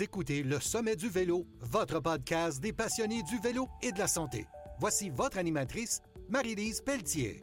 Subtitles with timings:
[0.00, 4.46] Écoutez Le Sommet du Vélo, votre podcast des passionnés du vélo et de la santé.
[4.80, 7.42] Voici votre animatrice, Marie-Lise Pelletier.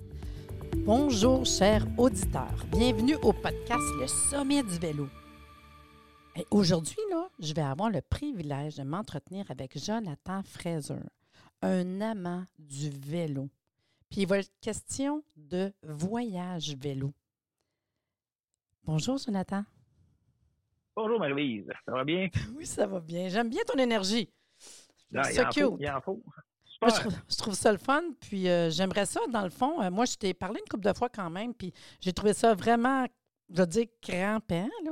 [0.78, 2.66] Bonjour, chers auditeurs.
[2.72, 5.08] Bienvenue au podcast Le Sommet du Vélo.
[6.50, 11.00] Aujourd'hui, là, je vais avoir le privilège de m'entretenir avec Jonathan Fraser,
[11.62, 13.50] un amant du vélo.
[14.10, 17.14] Puis il va être question de voyage vélo.
[18.84, 19.64] Bonjour, Jonathan.
[21.04, 22.30] Bonjour Marie-Lise, ça va bien?
[22.56, 23.28] Oui, ça va bien.
[23.28, 24.30] J'aime bien ton énergie.
[25.24, 25.64] C'est cute.
[25.64, 26.22] faut, il en faut.
[26.80, 29.82] Moi, je, trouve, je trouve ça le fun, puis euh, j'aimerais ça, dans le fond.
[29.82, 32.54] Euh, moi, je t'ai parlé une couple de fois quand même, puis j'ai trouvé ça
[32.54, 33.08] vraiment,
[33.52, 34.92] je veux dire, crampant, là.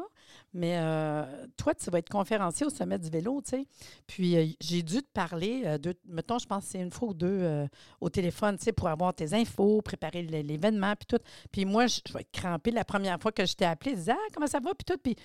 [0.51, 3.67] Mais euh, toi, tu vas être conférencier au sommet du vélo, tu sais.
[4.07, 7.09] Puis euh, j'ai dû te parler, euh, de, mettons, je pense que c'est une fois
[7.09, 7.67] ou deux
[8.01, 11.23] au téléphone, tu sais, pour avoir tes infos, préparer l'événement, puis tout.
[11.51, 13.91] Puis moi, je, je vais être crampée la première fois que je t'ai appelé.
[13.91, 14.97] Je disais, ah, comment ça va, puis tout.
[14.97, 15.15] Puis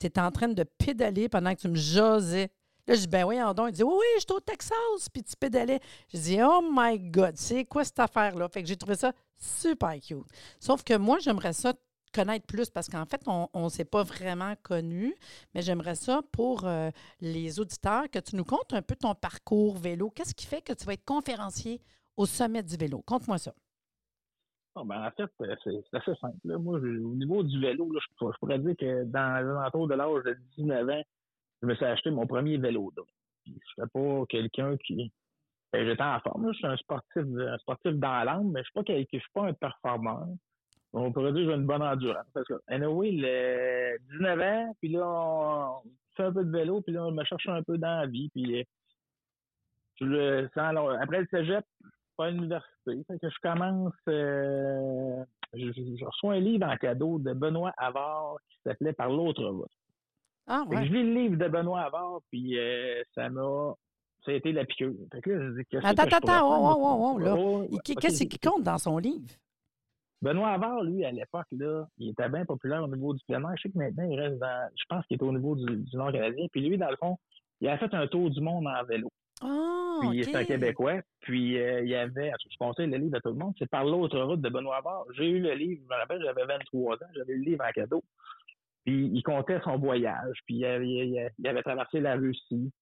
[0.00, 2.50] tu étais en train de pédaler pendant que tu me jasais.
[2.86, 3.68] Là, je dis, ben oui, donc.
[3.68, 5.80] Il dit, oui, oui, je suis au Texas, puis tu pédalais.
[6.12, 8.48] Je dis, oh my God, c'est quoi cette affaire-là?
[8.48, 10.26] Fait que j'ai trouvé ça super cute.
[10.58, 11.74] Sauf que moi, j'aimerais ça
[12.12, 15.14] connaître plus parce qu'en fait, on ne s'est pas vraiment connus,
[15.54, 16.90] mais j'aimerais ça pour euh,
[17.20, 20.10] les auditeurs que tu nous contes un peu ton parcours vélo.
[20.10, 21.80] Qu'est-ce qui fait que tu vas être conférencier
[22.16, 23.02] au sommet du vélo?
[23.06, 23.54] Conte-moi ça.
[24.74, 26.36] Bon, ben, en fait, euh, c'est assez simple.
[26.44, 26.58] là.
[26.58, 30.24] Moi, au niveau du vélo, là, je, pourrais- dire que dans les alentours de l'âge
[30.24, 31.02] de 19 ans,
[31.62, 32.92] je me suis acheté mon premier vélo.
[32.96, 33.02] là.
[33.44, 35.12] Puis, je suis pas quelqu'un qui.
[35.72, 36.52] ben, J'étais en forme, là.
[36.52, 40.26] je suis un sportif, un sportif dans l'âme, mais je suis suis pas un performeur.
[40.92, 42.26] On pourrait dire que j'ai une bonne endurance.
[42.32, 45.82] Parce que, anyway, le 19 ans, puis là, on
[46.16, 48.28] fait un peu de vélo, puis là, on me cherche un peu dans la vie,
[48.30, 48.66] puis
[50.02, 50.48] euh,
[51.00, 51.64] après le cégep,
[52.20, 53.02] pas à l'université.
[53.06, 58.58] Fait que je commence, euh, je, reçois un livre en cadeau de Benoît Havard qui
[58.62, 59.70] s'appelait Par l'autre route.
[60.46, 60.84] Ah, ouais.
[60.84, 63.74] Je lis le livre de Benoît Havard, puis euh, ça m'a,
[64.24, 64.92] ça a été la piqûre.
[65.10, 67.34] Fait que là, je dis, qu'est-ce Attends, que attends, oh, oh, oh, là.
[67.38, 67.66] Oh.
[67.82, 69.30] Qu'est-ce qui compte dans son livre?
[70.20, 73.56] Benoît Havard, lui, à l'époque, là, il était bien populaire au niveau du plein air.
[73.56, 75.96] Je sais que maintenant, il reste dans, je pense qu'il est au niveau du, du
[75.96, 76.46] Nord canadien.
[76.52, 77.16] Puis lui, dans le fond,
[77.62, 79.10] il a fait un tour du monde en vélo.
[79.40, 80.24] Ah, Puis OK.
[80.24, 81.00] c'est un Québécois.
[81.20, 83.84] Puis euh, il y avait, je conseille le livre à tout le monde, c'est Par
[83.84, 85.04] l'autre route de Benoît Havard.
[85.16, 87.70] J'ai eu le livre, je me rappelle, j'avais 23 ans, j'avais eu le livre en
[87.72, 88.02] cadeau.
[88.84, 90.38] Puis il comptait son voyage.
[90.46, 92.72] Puis il avait, il- il avait traversé la Russie.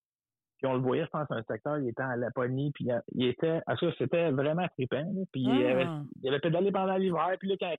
[0.58, 2.72] Puis on le voyait, je pense, un secteur, il était en Laponie.
[2.72, 5.04] Puis il- était, ah, ça, c'était vraiment trippant.
[5.32, 6.02] Puis il, avait, Ah.
[6.22, 7.28] il avait pédalé pendant l'hiver.
[7.38, 7.72] Puis là, quand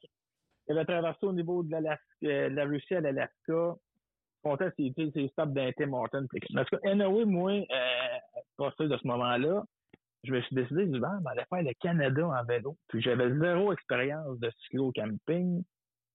[0.68, 1.69] il avait traversé au niveau de,
[2.22, 3.75] de la Russie à l'Alaska,
[4.44, 6.25] comptait ses, ses ses stops dans Tim Hortons.
[6.29, 7.66] Puis- Parce que, anyway, moi, euh,
[8.35, 9.63] à partir de ce moment-là,
[10.23, 12.75] je me suis décidé, dis, ben, aller faire le Canada en vélo.
[12.89, 15.63] Puis j'avais zéro expérience de cyclo-camping.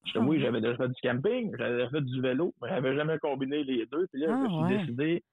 [0.07, 3.19] Je- Ah oui, j'avais déjà fait du camping, j'avais fait du vélo, mais j'avais jamais
[3.19, 4.07] combiné les deux.
[4.12, 4.79] Puis là, Ah je me suis ouais.
[4.85, 5.25] décidé,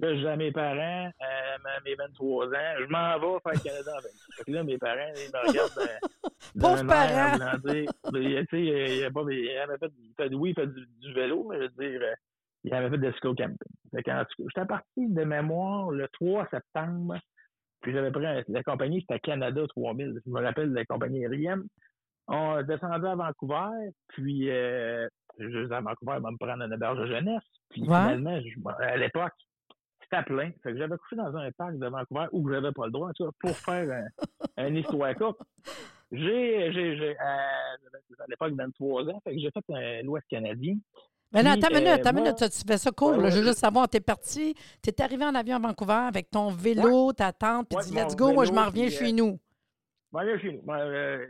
[0.00, 3.90] là, j'ai à mes parents, euh, mes 23 ans, je m'en vais faire le Canada
[3.96, 4.14] en vélo.
[4.36, 7.54] Fait que là, mes parents, ils me regardent euh, d'un air parents!
[7.54, 10.66] en ben, tu sais, il a pas, il avait fait, il fait- oui, il fait
[10.66, 12.14] du, du vélo, mais je veux dire, euh,
[12.64, 13.56] il avait fait de cyclo camping.
[13.94, 17.18] Fait qu'en tout cas, j'étais parti de mémoire le 3 septembre,
[17.80, 20.20] puis j'avais pris un- la compagnie, c'était Canada 3000.
[20.24, 21.64] Je me rappelle de la compagnie aérienne.
[22.28, 26.98] On descendu à Vancouver, puis euh, juste à Vancouver, on va me prendre un auberge
[26.98, 27.42] de jeunesse.
[27.70, 27.88] Puis Ouais.
[27.88, 29.32] finalement, je- à l'époque,
[30.02, 30.50] c'était plein.
[30.62, 33.10] Fait que j'avais couché dans un parc de Vancouver où j'avais pas le droit,
[33.40, 34.04] pour faire
[34.58, 35.40] un, histoire courte.
[36.12, 37.48] J'ai, j'ai, j'ai, à,
[38.18, 40.74] à l'époque, 23 ans, fait que j'ai fait un l'Ouest canadien.
[41.32, 43.20] Mais là, une minute, euh, attends une moi- minute, tu fais ça court, ouais, je
[43.20, 47.12] veux je- juste savoir, t'es parti, t'es arrivé en avion à Vancouver avec ton vélo,
[47.12, 49.38] ta tente, puis Ouais, dis let's go, moi je vélo, m'en reviens chez euh, nous.
[50.12, 50.72] Bon, là, chez nous.
[50.72, 51.26] Euh,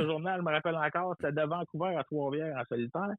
[0.00, 3.10] de journal, je me rappelle encore, c'était de Vancouver à Trois-Rivières en solitaire.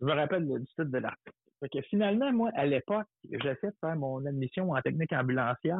[0.00, 1.32] Je me rappelle le- du titre de l'article.
[1.60, 5.78] Fait que finalement, moi, à l'époque, j'essaie de faire mon admission en technique ambulancière.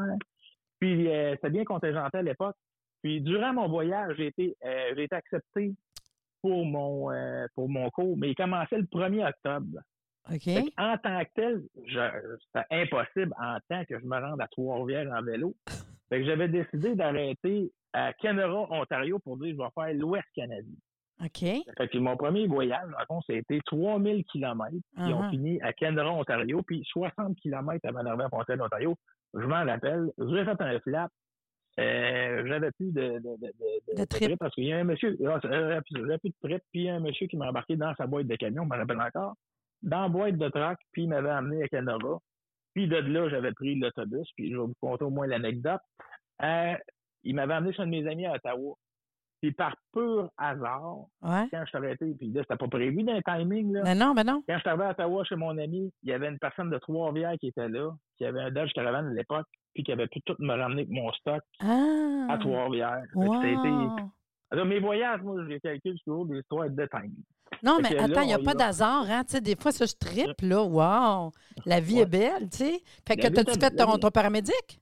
[0.81, 2.56] Puis, euh, c'était bien contingenté à l'époque.
[3.03, 5.72] Puis, durant mon voyage, j'ai été, euh, j'ai été accepté
[6.43, 9.78] pour mon, euh, pour mon cours, mais il commençait le 1er octobre.
[10.79, 15.23] En tant que tel, c'était impossible en temps que je me rende à Trois-Rivières en
[15.23, 15.55] vélo.
[16.09, 20.75] Fait que j'avais décidé d'arrêter à Canara, Ontario, pour dire je vais faire l'Ouest canadien.
[21.23, 21.38] OK?
[21.79, 24.71] Fait que mon premier voyage, le fond, c'était 3000 km.
[24.71, 25.15] Puis Uh-huh.
[25.15, 28.97] on finit à Canara, Ontario, puis 60 km avant d'arriver à Fontaine, Ontario.
[29.35, 30.11] Je m'en rappelle.
[30.19, 31.11] J'ai fait un flap.
[31.81, 33.53] Euh, j'avais plus de, de, de,
[33.97, 34.38] de, De trip.
[34.38, 36.88] parce qu'il y a un monsieur, ah, j'avais j'avais plus de trip, puis il y
[36.88, 39.35] a un monsieur qui m'a embarqué dans sa boîte de camion, je me rappelle encore,
[39.84, 42.19] dans la boîte de track, puis il m'avait amené à Canara.
[42.75, 45.81] Puis de là, j'avais pris l'autobus, puis je vais vous conter au moins l'anecdote.
[46.42, 46.75] Euh,
[47.22, 48.75] il m'avait amené chez un de mes amis à Ottawa.
[49.40, 51.46] Puis par pur hasard, Ouais.
[51.50, 53.82] quand je suis arrêté, puis là, c'était pas prévu d'un timing, là.
[53.84, 54.42] Mais non, mais non.
[54.48, 56.78] Quand je suis arrivé à Ottawa chez mon ami, il y avait une personne de
[56.78, 60.20] Trois-Rivières qui était là, qui avait un Dodge Caravan à l'époque, puis qui avait pu
[60.22, 62.26] tout me ramener avec mon stock Ah!
[62.30, 63.04] à Trois-Rivières.
[63.14, 63.34] Wow.
[64.54, 67.24] Alors, mes voyages, moi, j'ai calculé toujours des histoires de timing.
[67.64, 69.22] Non, Fait mais attends, il n'y a pas d'hasard, hein?
[69.42, 70.62] Des fois, ça, je tripe, là.
[70.62, 71.32] Wow!
[71.66, 72.02] La vie Ouais.
[72.02, 72.80] est belle, tu sais.
[73.06, 74.80] Fait que t'as-tu fait ton, ton paramédic?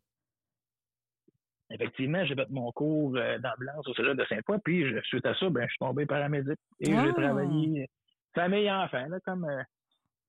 [1.70, 5.34] Effectivement, j'ai fait mon cours euh, d'ambulance au cégep de Saint-Foy, puis je- suite à
[5.34, 6.58] ça, ben, je suis tombé paramédic.
[6.80, 7.04] Et Ah.
[7.06, 7.88] j'ai travaillé
[8.34, 9.62] famille enfant, là, comme euh,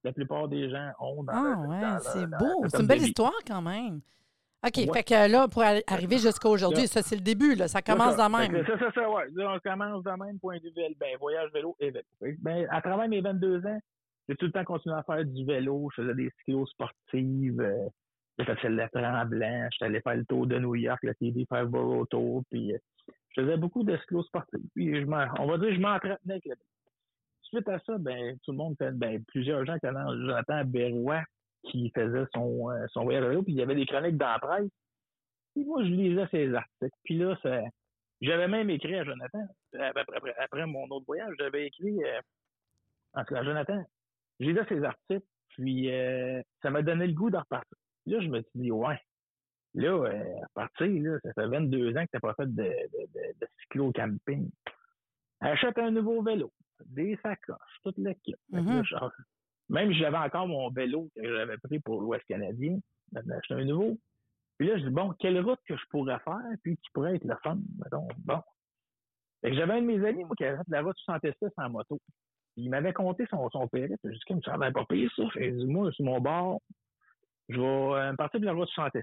[0.06, 2.64] la plupart des gens ont dans Ah, ouais, c'est beau.
[2.70, 4.00] C'est une belle histoire, quand même.
[4.66, 4.94] OK, Ouais.
[4.94, 7.68] fait que là, pour arri- arriver jusqu'à aujourd'hui, ça, c'est le début, là.
[7.68, 8.30] Ça commence ça.
[8.30, 8.66] de même.
[8.66, 9.26] Ça, ça, ça, ouais.
[9.34, 10.96] Là, on commence de même, point de vue vélo.
[11.00, 12.06] Ben, voyage vélo et vélo.
[12.40, 13.80] Ben, à travers mes 22 ans,
[14.30, 15.90] j'ai tout le temps continué à faire du vélo.
[15.96, 17.60] Je faisais des cyclos sportives.
[17.60, 17.88] euh,
[18.40, 19.68] j'ai fait celle de Tremblant.
[19.72, 22.44] J'étais allé faire le tour de New York, le TD Fireborough Tour.
[22.50, 22.78] Puis, euh,
[23.36, 24.60] je faisais beaucoup de cyclos sportifs.
[24.76, 26.56] Puis, je m'en- on va dire, je m'entretenais avec le.
[27.44, 31.22] Suite à ça, ben, tout le monde ben, plusieurs gens Jonathan Berrois
[31.64, 33.44] qui faisait son, euh, son voyage à vélo.
[33.44, 34.70] Puis, il y avait des chroniques dans la presse.
[35.56, 36.96] Puis moi, je lisais ses articles.
[37.04, 37.62] Puis là, ça,
[38.22, 42.20] j'avais même écrit à Jonathan, après, après- après mon autre voyage, j'avais écrit, euh,
[43.14, 43.84] en tout cas, à Jonathan,
[44.40, 47.78] j'ai lu ses articles, puis euh, ça m'a donné le goût de repartir.
[48.08, 49.00] Là, je me suis dit, ouais,
[49.76, 53.40] là, euh, repartir, là, ça fait 22 ans que tu pas fait de, de, de,
[53.42, 54.50] de cyclo-camping.
[55.42, 56.52] Achète un nouveau vélo,
[56.86, 58.36] des sacoches, toute le kit.
[58.52, 58.58] Fait
[59.74, 62.78] même si j'avais encore mon vélo que j'avais pris pour l'Ouest canadien,
[63.12, 63.98] j'en ai acheté un nouveau.
[64.58, 67.26] Puis là, je dis, bon, quelle route que je pourrais faire, puis qui pourrait être
[67.26, 68.42] le fun, mettons, bon.
[69.42, 71.70] Fait que j'avais un de mes amis, moi, qui avait fait la route 66 en
[71.70, 72.00] moto.
[72.56, 73.98] Puis il m'avait compté son, son périple.
[74.04, 75.24] J'ai dit, comme ça va pas pire, ça.
[75.32, 76.62] Fait que moi, sur mon bord,
[77.50, 79.02] je vais euh, partir de la route 66.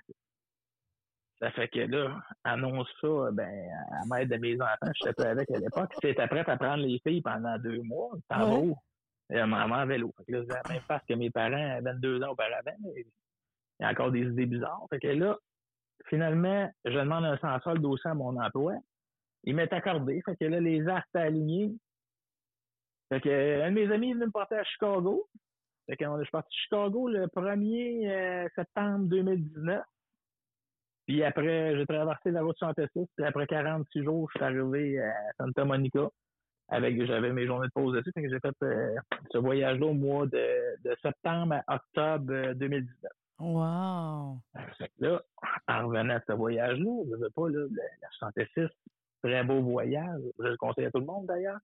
[1.41, 5.31] Ça fait que là, annonce ça, ben, à la mère de mes enfants, je pas
[5.31, 5.91] avec à l'époque.
[6.01, 8.11] C'était prête à prendre les filles pendant deux mois.
[8.29, 8.67] T'en vas Ouais.
[8.69, 8.77] où?
[9.33, 10.13] Et maman en vélo.
[10.17, 12.77] Fait que la même face que mes parents à 22 ans auparavant.
[12.85, 13.05] Il
[13.81, 14.87] y a encore des idées bizarres.
[14.91, 15.39] Fait que là,
[16.09, 18.75] finalement, je demande un sans solde aussi à mon emploi.
[19.45, 20.21] Il m'est accordé.
[20.25, 21.73] Fait que là, les astres étaient alignés.
[23.09, 25.29] Fait que, euh, un de mes amis est venu me porter à Chicago.
[25.87, 29.83] Fait que, je suis parti de Chicago le 1er euh, septembre 2019.
[31.07, 33.07] Puis après, j'ai traversé la route 66.
[33.17, 36.09] Puis après 46 jours, je suis arrivé à Santa Monica.
[36.71, 38.13] Avec, j'avais mes journées de pause dessus.
[38.13, 38.95] Fait que j'ai fait euh,
[39.33, 43.11] ce voyage-là au mois de, de septembre à octobre euh, 2019.
[43.41, 44.39] Wow!
[44.79, 45.23] Fait que là,
[45.67, 47.67] en revenant de ce voyage-là, je veux pas, là,
[48.03, 48.69] la 66,
[49.23, 50.21] très beau voyage.
[50.39, 51.59] Je le conseille à tout le monde d'ailleurs.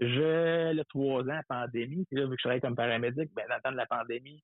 [0.00, 3.54] Je, le trois ans, pandémie, puis là, vu que je travaille comme paramédic, ben, dans
[3.54, 4.42] le temps de la pandémie,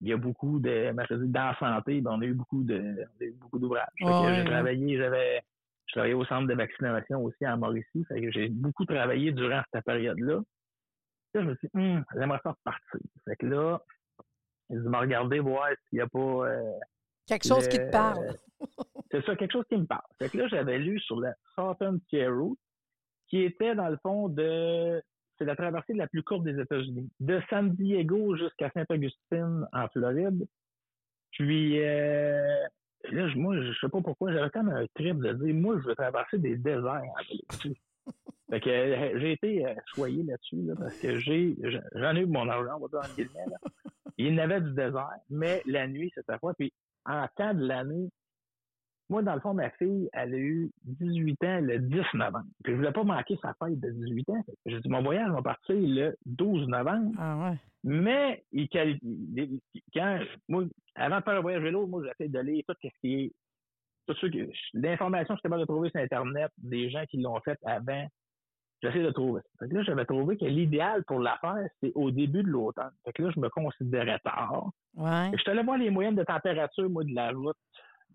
[0.00, 2.62] il y a beaucoup de, ben, je dans la santé, ben, on a eu beaucoup
[2.62, 3.88] de, on a eu beaucoup d'ouvrages.
[4.00, 5.42] Ouais, j'ai travaillé, j'avais,
[5.86, 9.62] je travaillais au centre de vaccination aussi à Mauricie, fait que j'ai beaucoup travaillé durant
[9.72, 10.40] cette période-là.
[11.34, 13.00] Là, je me suis dit, Hum, j'aimerais ça repartir.
[13.24, 13.80] Fait que là,
[14.70, 16.72] je me regarder voir s'il n'y a pas, euh,
[17.26, 18.36] Quelque chose qui te le- parle.
[19.10, 20.02] c'est ça, quelque chose qui me parle.
[20.18, 22.58] Fait que là, j'avais lu sur la Southern Tier Route,
[23.28, 25.02] qui était dans le fond de.
[25.38, 27.10] C'est la traversée la plus courte des États-Unis.
[27.20, 30.46] De San Diego jusqu'à Saint-Augustine, en Floride.
[31.32, 32.56] Puis, euh,
[33.10, 35.88] là, je- moi, je sais pas pourquoi, j'avais comme un trip de dire, moi, je
[35.88, 37.42] veux traverser des déserts vélo.
[38.50, 41.56] Fait que euh, j'ai été euh, choyé là-dessus, là, parce que j'ai,
[41.94, 43.56] j'en ai eu mon argent, on va dire en guillemets, là.
[44.18, 46.54] Il y en avait du désert, mais la nuit, c'était fois.
[46.54, 46.72] Puis,
[47.04, 48.08] en temps de l'année,
[49.08, 52.46] moi, dans le fond, ma fille, elle a eu 18 ans le 10 novembre.
[52.64, 54.44] Puis, je voulais pas manquer sa fête de 18 ans.
[54.66, 57.12] J'ai dit, mon voyage va partir le 12 novembre.
[57.18, 57.58] Ah ouais.
[57.84, 60.64] Mais, il, quand, moi,
[60.96, 63.32] avant de faire un voyage vélo, moi, j'essaie de lire tout ce qui est,
[64.08, 67.18] tout ce que, l'information que je suis capable de trouver sur Internet, des gens qui
[67.18, 68.06] l'ont fait avant,
[68.82, 69.40] j'essaie de trouver.
[69.60, 72.90] Fait que là, j'avais trouvé que l'idéal pour la faire, c'est au début de l'automne.
[73.04, 74.70] Fait que là, je me considérais tard.
[74.94, 75.30] Ouais.
[75.32, 77.56] Je suis allé voir les moyennes de température, moi, de la route,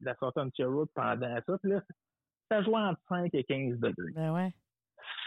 [0.01, 0.15] la
[0.51, 1.58] Tier Route pendant ça.
[1.60, 1.81] Puis là,
[2.50, 4.12] ça jouait entre 5 et 15 degrés.
[4.15, 4.53] Ben ouais.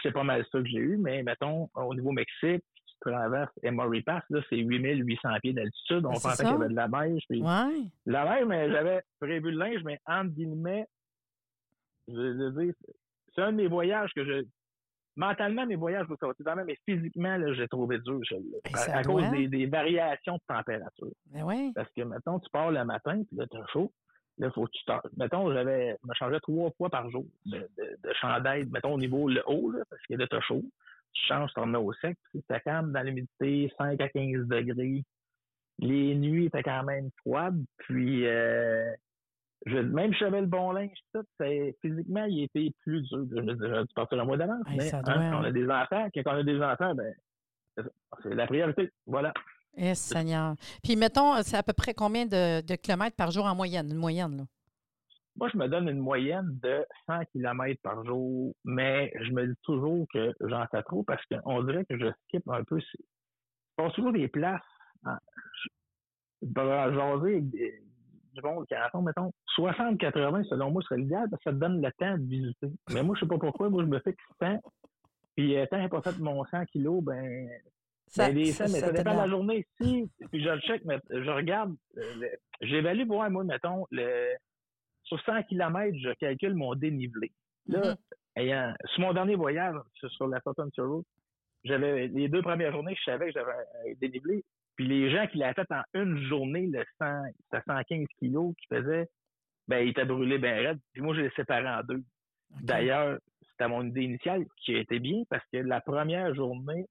[0.03, 4.01] C'est pas mal ça que j'ai eu, mais mettons, au niveau Mexique, tu traverses Emory
[4.03, 6.05] Pass, là, c'est 8800 pieds d'altitude.
[6.05, 7.23] On Ben, pensait qu'il y avait de la neige.
[7.29, 7.83] Puis Ouais.
[8.05, 10.87] La neige, mais j'avais prévu le linge, mais entre guillemets,
[12.07, 12.73] je veux dire,
[13.33, 14.45] c'est un de mes voyages que je.
[15.17, 18.57] Mentalement, mes voyages, ça va tout dans mais physiquement, là, j'ai trouvé dur, celui-là.
[18.65, 19.31] Ben, À, à cause doit.
[19.31, 21.11] des, des variations de température.
[21.27, 21.71] Ben ouais.
[21.73, 23.91] Parce que, mettons, tu pars le matin, puis là, t'as chaud.
[24.37, 24.99] Là, faut que tu t'en...
[25.17, 28.99] Mettons, j'avais, je me changeais trois fois par jour de, de, de chandail, mettons, au
[28.99, 30.63] niveau le haut, là, parce que là, t'as chaud.
[31.13, 35.03] Tu changes, tu remets au sec, puis ça calme dans l'humidité, 5 à 15 degrés.
[35.79, 38.91] Les nuits étaient quand même froides, puis euh,
[39.65, 41.25] je, même si j'avais le bon linge, tout,
[41.81, 43.25] physiquement, il était plus dur.
[43.31, 44.65] Je me dû partir un mois d'avance.
[44.69, 47.13] mais hein, quand on a des enfants, quand on a des enfants, ben,
[48.21, 48.91] c'est la priorité.
[49.07, 49.33] Voilà.
[49.77, 50.55] Eh, Seigneur.
[50.83, 54.37] Puis, mettons, c'est à peu près combien de, kilomètres par jour en moyenne, une moyenne,
[54.37, 54.43] là?
[55.37, 59.59] Moi, je me donne une moyenne de 100 kilomètres par jour, mais je me dis
[59.63, 62.79] toujours que j'en fais trop parce qu'on dirait que je skip un peu.
[62.79, 63.03] Je
[63.75, 64.61] passe toujours des places.
[65.03, 65.19] Hein,
[66.41, 71.81] jaser du bon canton, mettons, 60-80, selon moi, serait l'idéal parce que ça te donne
[71.81, 72.71] le temps de visiter.
[72.93, 74.59] Mais moi, je sais pas pourquoi, moi, je me que 100.
[75.35, 77.49] Puis, euh, tant que pas fait mon 100 kilos, ben,
[78.07, 79.65] ça, ben, ça, mais ça, dépend de la journée.
[79.81, 82.27] Si, puis je le check, mais je regarde, euh,
[82.61, 84.35] j'évalue, moi, moi, mettons, le,
[85.03, 87.31] sur 100 km, je calcule mon dénivelé.
[87.67, 87.97] Là, mm-hmm.
[88.41, 91.03] ayant, sur mon dernier voyage, sur la Southern Road,
[91.63, 94.43] j'avais, les deux premières journées, je savais que j'avais un dénivelé.
[94.75, 97.23] Puis les gens qui l'avaient fait en une journée, le 100,
[97.65, 99.07] 115 kilos qui faisait,
[99.67, 100.79] ben, ils étaient brûlés bien raide.
[100.93, 102.03] Puis moi, je les séparais en deux.
[102.61, 103.17] D'ailleurs,
[103.49, 106.85] c'était mon idée initiale qui a été bien parce que la première journée,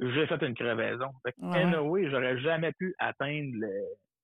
[0.00, 1.10] j'ai fait une crevaison.
[1.24, 2.10] Fait que, ouais.
[2.10, 3.70] j'aurais jamais pu atteindre le.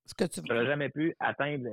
[0.06, 1.66] Ce que tu J'aurais jamais pu atteindre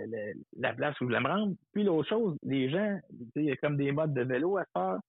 [0.57, 1.53] la place où je voulais me rendre.
[1.73, 2.97] Puis l'autre chose, les gens,
[3.35, 4.99] il y a comme des modes de vélo à faire.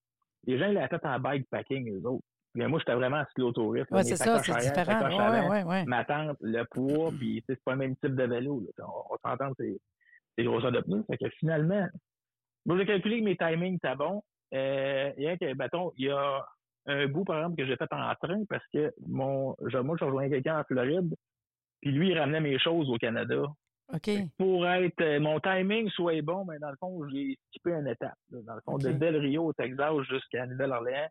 [0.45, 2.25] Les gens, ils l'avaient fait en bikepacking, eux autres.
[2.55, 3.87] Mais moi, j'étais vraiment cyclotourisme.
[3.95, 5.31] Oui, c'est ça, c'est différent.
[5.31, 5.85] Ouais, ouais, ouais.
[5.85, 8.63] Ma tente, le poids, puis c'est pas le même type de vélo.
[8.79, 9.79] On, s'entend, c'est
[10.37, 11.05] des grosseurs de pneus.
[11.09, 11.87] Fait que finalement,
[12.67, 14.23] moi, j'ai calculé que mes timings étaient bons.
[14.53, 16.45] Euh, et que, bâton, il y a
[16.87, 20.31] un bout, par exemple, que j'ai fait en train parce que mon, moi, je rejoignais
[20.31, 21.15] quelqu'un en Floride,
[21.81, 23.43] puis lui, il ramenait mes choses au Canada.
[24.39, 28.17] Pour être, euh, mon timing soit bon, mais dans le fond, j'ai skippé une étape.
[28.31, 31.09] Dans le fond, de Del Rio au Texas jusqu'à Nouvelle-Orléans,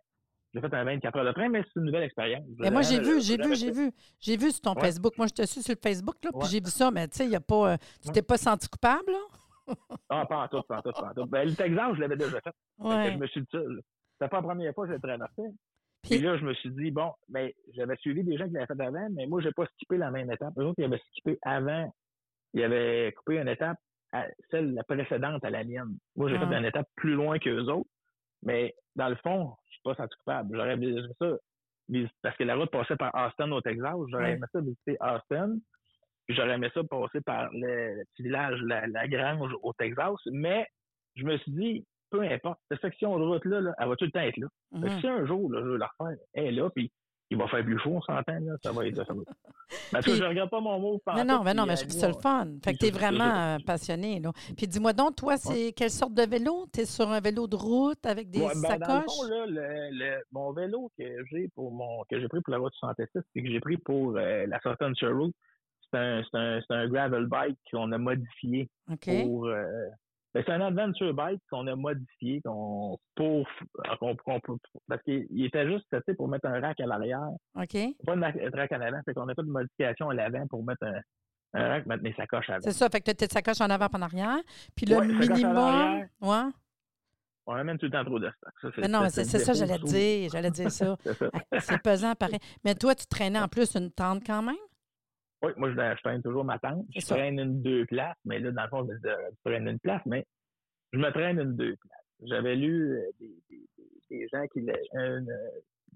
[0.54, 2.44] j'ai fait un 24 heures de train, mais c'est une nouvelle expérience.
[2.64, 3.92] Et moi, j'ai vu, j'ai vu, j'ai vu.
[4.20, 5.14] J'ai vu sur ton Facebook.
[5.18, 7.26] Moi, je te suis sur le Facebook, là, puis j'ai vu ça, mais tu sais,
[7.26, 7.74] il n'y a pas.
[7.74, 9.76] Euh, tu t'es pas senti coupable, là?
[10.10, 11.26] ah, pas en tout, pas en tout, pas en tout.
[11.28, 12.54] Ben, le Texas, je l'avais déjà fait.
[12.80, 13.60] je me suis dit ça.
[14.22, 15.42] C'était pas la première fois que je l'ai traversé.
[16.04, 18.82] Puis, là, je me suis dit, bon, ben, j'avais suivi des gens qui l'avaient fait
[18.82, 20.54] avant, mais moi, j'ai pas skippé la même étape.
[20.58, 21.92] Eux autres, ils avaient skippé avant.
[22.54, 23.78] Ils avaient coupé une étape,
[24.12, 25.98] à celle la précédente à la mienne.
[26.16, 26.58] Moi, j'ai fait ah.
[26.58, 27.90] une étape plus loin qu'eux autres.
[28.44, 30.56] Mais dans le fond, pas senti coupable.
[30.56, 31.38] J'aurais aimé ça,
[32.22, 33.96] parce que la route passait par Austin au Texas.
[34.10, 35.58] J'aurais aimé ça visiter Austin.
[36.30, 40.16] J'aurais aimé ça passer par le, petit village, la, Grange au Texas.
[40.28, 40.68] Mais
[41.16, 44.20] je me suis dit, peu importe, cette section de route-là, elle va tout le temps
[44.20, 44.48] être là.
[44.74, 45.00] Mm-hmm.
[45.00, 46.92] Si un jour, je veux la refaire, elle est là, puis
[47.32, 49.14] il va faire plus chaud, on s'entend, là, ça va être ça.
[49.90, 51.02] Parce que je regarde pas mon mot.
[51.16, 52.48] Non, non, mais non, mais je trouve ça le fun.
[52.62, 54.32] Fait que tu es vraiment euh, passionné, là.
[54.58, 56.68] Puis dis-moi donc, toi, c'est quelle sorte de vélo?
[56.74, 58.88] Tu es sur un vélo de route avec des ouais, ben, sacoches?
[58.88, 62.52] Dans le fond, là, le, mon vélo que j'ai pour mon que j'ai pris pour
[62.52, 65.36] la route 66 et que j'ai pris pour euh, la Southern Route,
[65.90, 68.70] c'est un, un, un, gravel bike qu'on a modifié
[69.06, 69.64] pour euh,
[70.34, 73.48] c'est un adventure bike qu'on a modifié qu'on pour
[74.88, 77.30] parce qu'il était juste fait pour mettre un rack à l'arrière.
[77.56, 77.78] OK.
[78.06, 80.86] Pas un rack en avant, c'est qu'on a fait une modification à l'avant pour mettre
[81.54, 82.62] un, rack, mettre mes sacoches avant.
[82.62, 84.40] C'est ça, fait que tu as tes sacoches en avant et en arrière.
[84.76, 86.08] Puis le minimum.
[86.22, 86.52] Ouais.
[87.48, 88.74] On amène tout le temps trop de stock.
[88.78, 90.30] mais non, c'est ça, j'allais dire.
[90.32, 90.96] J'allais dire ça.
[91.60, 92.40] c'est pesant, pareil.
[92.64, 94.56] Mais toi, tu traînais en plus une tente quand même?
[95.44, 96.86] Oui, moi, je, traîne toujours ma tente.
[96.96, 99.10] Je traîne une deux places, mais là, dans le fond, je,
[99.44, 100.26] traîne une place, mais
[100.94, 102.06] je me traîne une deux places.
[102.24, 103.66] J'avais lu euh, des, des,
[104.10, 104.60] des, gens qui
[104.96, 105.22] euh,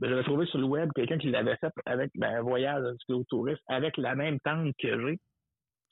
[0.01, 3.61] j'avais trouvé sur le web quelqu'un qui l'avait fait avec ben, un voyage au touriste
[3.67, 5.19] avec la même tente que j'ai.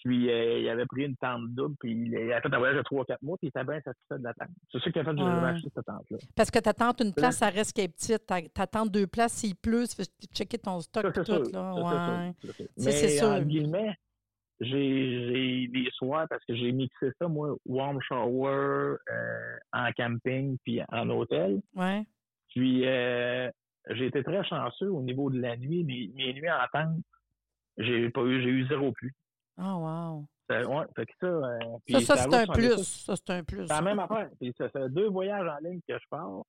[0.03, 2.81] Puis euh, il avait pris une tente double, puis il a fait un voyage de
[2.81, 4.49] 3-4 mois, puis il était bien satisfait de la tente.
[4.69, 6.17] C'est ça qui a fait que j'ai acheté cette tente-là.
[6.35, 8.25] Parce que ta tente, une place, ça reste qu'elle est petite.
[8.25, 11.51] Ta, tente deux places, s'il pleut, tu fais checker ton stock tout.
[11.53, 11.73] Là.
[11.73, 12.51] Ouais.
[12.75, 13.29] C'est sûr.
[13.29, 13.97] En guillemets,
[14.59, 20.81] j'ai des soirs parce que j'ai mixé ça, moi, warm shower euh, en camping puis
[20.91, 21.61] en hôtel.
[21.75, 22.03] Ouais.
[22.49, 23.49] Puis euh,
[23.91, 25.85] j'ai été très chanceux au niveau de la nuit.
[25.85, 26.99] Mes, mes nuits en tente,
[27.77, 29.11] j'ai pas eu, j'ai eu zéro pluie.
[29.57, 30.25] Oh, wow.
[30.49, 32.83] Ouais, fait que ça, euh, ça, ça c'est un plus.
[32.83, 33.67] Ça, c'est un plus.
[33.67, 34.29] C'est la même affaire.
[34.39, 36.43] Puis ça fait deux voyages en ligne que je pars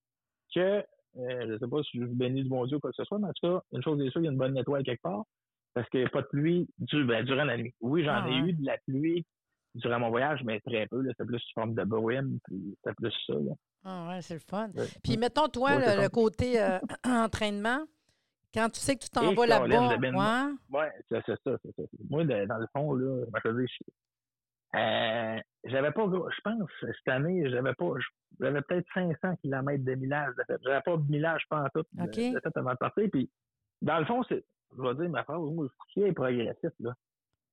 [0.55, 0.85] que, euh,
[1.17, 3.29] je sais pas si je bénis du bon Dieu ou quoi que ce soit, mais
[3.29, 5.25] en tout cas, une chose est sûre, il y a une bonne étoile quelque part
[5.75, 7.75] parce qu'il n'y a pas de pluie du, ben, durant la nuit.
[7.81, 9.27] Oui, j'en ah, ai eu de la pluie
[9.75, 11.05] durant mon voyage, mais très peu.
[11.19, 13.35] C'est plus sous forme de brume, puis c'est plus ça.
[13.35, 13.53] Là.
[13.85, 14.71] Ah ouais, c'est le fun.
[15.03, 17.85] Puis mettons, toi, le, côté euh, entraînement,
[18.55, 19.67] quand tu sais que tu t'en vas là-bas.
[20.71, 21.83] Ouais c'est ça, c'est ça.
[22.09, 23.67] Moi, dans le fond, là, je vais
[24.75, 27.93] euh, j'avais pas, je pense, cette année, j'avais pas,
[28.41, 30.61] j'avais peut-être 500 km de millage de fait.
[30.65, 32.33] J'avais pas de millage, pas en tout, okay.
[32.33, 33.09] de, fait avant de partir.
[33.13, 33.31] Puis,
[33.83, 34.45] dans le fond, c'est,
[34.77, 36.93] je vais dire ma phrase, moi, le est progressif, là.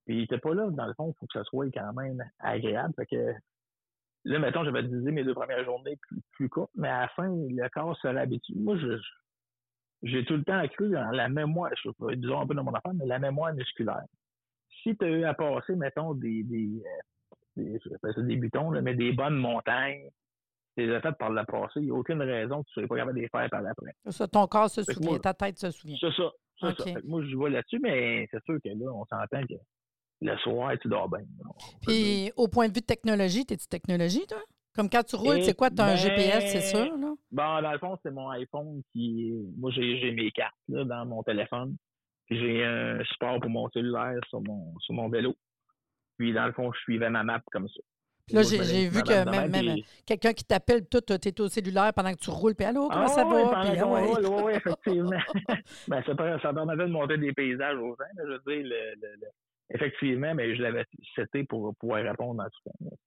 [0.05, 2.23] Puis, il était pas là, dans le fond, il faut que ça soit quand même
[2.39, 2.93] agréable.
[2.95, 3.33] Fait que,
[4.25, 7.27] là, mettons, j'avais divisé mes deux premières journées plus, plus courtes, mais à la fin,
[7.27, 8.55] le corps se réhabitue.
[8.55, 8.97] Moi, je,
[10.03, 12.63] j'ai tout le temps cru dans la mémoire, je sais pas, disons un peu dans
[12.63, 14.03] mon affaire, mais la mémoire musculaire.
[14.83, 16.81] Si tu as eu à passer, mettons, des, des,
[17.57, 17.79] euh, des,
[18.15, 20.09] je des butons, là, mais des bonnes montagnes,
[20.75, 22.85] tu les as faites par le passé, il n'y a aucune raison que tu ne
[22.85, 23.93] sois pas capable de les faire par l'après.
[24.09, 25.97] Ça, ton corps se Fait souvient, moi- ta tête se souvient.
[25.99, 26.31] C'est ça.
[26.77, 27.01] Ça.
[27.05, 29.55] Moi, je vois là-dessus, mais c'est sûr que là, on s'entend que
[30.21, 31.25] le soir, tu dors bien.
[31.81, 34.41] Puis, au point de vue de technologie, t'es-tu technologie, toi?
[34.73, 35.69] Comme quand tu roules, Eh c'est quoi?
[35.69, 37.13] Tu as un ben- GPS, c'est sûr, là?
[37.31, 39.33] Bon, dans le fond, c'est mon iPhone qui.
[39.57, 41.75] Moi, j'ai mes cartes là, dans mon téléphone.
[42.27, 45.35] Puis j'ai un support pour mon cellulaire sur mon, sur mon vélo.
[46.17, 47.81] Puis dans le fond, je suivais ma map comme ça.
[48.27, 51.41] Puis là, j'ai vu que même, même, même puis- quelqu'un qui t'appelle, tout, tu es
[51.41, 53.61] au cellulaire pendant que tu roules, puis allô, comment Ah ça va?
[53.61, 55.19] Puis, ah ouais, effectivement.
[55.89, 58.05] ben, ça, ça permettait de monter des paysages aux gens.
[58.15, 59.27] là, Je veux dire, le, le- le-
[59.73, 60.85] effectivement, mais je l'avais
[61.15, 62.59] seté pour pouvoir répondre à tout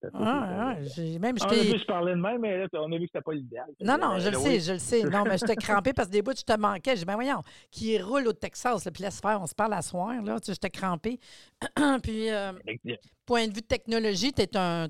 [0.03, 0.09] ça.
[0.15, 2.97] Ah, ah, j'ai- même, On a vu se parler de même, mais là, on a
[2.97, 3.67] vu que c'était pas l'idéal.
[3.81, 4.61] Non, non, je le Euh, sais, oui.
[4.61, 5.03] je le sais.
[5.05, 6.93] Non, mais j'étais crampé parce que des bouts, je te manquais.
[6.93, 9.75] J'ai dit, ben voyons, qui roule au Texas, là, puis laisse faire, on se parle
[9.75, 10.39] à soir, là.
[10.41, 11.19] Tu sais, j'étais crampé.
[12.03, 12.53] puis, euh,
[13.27, 14.47] point de vue de technologie, tu es,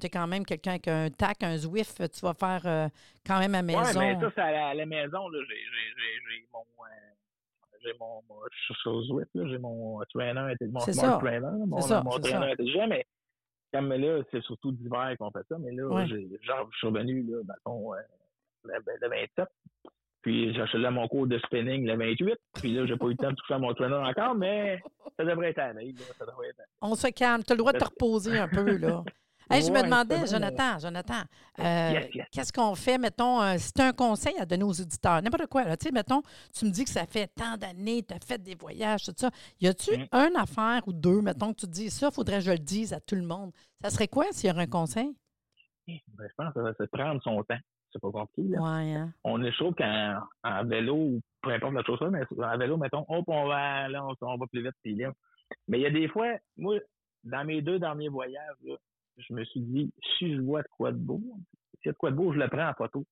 [0.09, 2.89] quand même quelqu'un avec un TAC, un Zwift, tu vas faire euh,
[3.27, 3.99] quand même à maison.
[4.01, 5.39] mais ça, c'est à la, à la maison, là.
[5.49, 6.61] J'ai, mon.
[6.61, 6.85] euh,
[7.85, 11.81] j'ai mon, mon je suis sur Zwift, là, j'ai mon trainer, mon smart trainer, mon,
[11.81, 13.07] ça, mon trainer intelligent, mais
[13.73, 16.07] comme là, c'est surtout d'hiver qu'on fait ça, mais là, Ouais.
[16.43, 17.99] genre, je suis revenu, là, dans le fond, euh,
[18.65, 19.49] le, le 27.
[20.23, 22.35] Puis j'ai acheté là mon cours de spinning le 28.
[22.55, 24.81] Puis là, j'ai pas eu le temps de toucher à mon trainer encore, mais
[25.19, 26.01] ça devrait être à la veille, là.
[26.19, 27.43] Ça devrait être à- On se calme.
[27.45, 29.05] Tu as le droit de te reposer un peu, là.
[29.55, 31.23] Hey, je me demandais, Jonathan, Jonathan,
[31.61, 32.27] euh, Yes, yes.
[32.33, 35.47] qu'est-ce qu'on fait, mettons, euh, si tu as un conseil à donner aux auditeurs, n'importe
[35.47, 38.19] quoi, là, tu sais, mettons, tu me dis que ça fait tant d'années, tu as
[38.19, 39.31] fait des voyages, tout ça.
[39.61, 40.07] Y a-tu Mm.
[40.13, 42.93] une affaire ou deux, mettons, que tu te dis, ça, faudrait que je le dise
[42.93, 43.53] à tout le monde?
[43.83, 45.15] Ça serait quoi s'il y aurait un conseil?
[45.87, 47.59] Ben, je pense que ça va se prendre son temps.
[47.93, 48.61] C'est pas compliqué, là.
[48.61, 49.13] Ouais, hein?
[49.23, 53.05] on est chaud qu'en en vélo ou peu importe la chose, mais en vélo, mettons,
[53.09, 55.13] hop, on va là, on, on va plus vite, puis là.
[55.69, 56.77] Mais il y a des fois, moi,
[57.23, 58.75] dans mes deux derniers voyages, là,
[59.19, 61.21] je me suis dit, si je vois de quoi de beau,
[61.81, 63.05] s'il y a de quoi de beau, je le prends en photo.